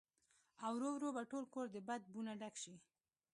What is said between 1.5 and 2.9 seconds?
کور د بدبو نه ډک شي